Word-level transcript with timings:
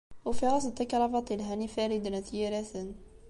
Ufiɣ-as-d 0.29 0.75
takrabaḍt 0.77 1.31
yelhan 1.31 1.65
i 1.67 1.69
Farid 1.73 2.05
n 2.09 2.17
At 2.19 2.29
Yiraten. 2.37 2.89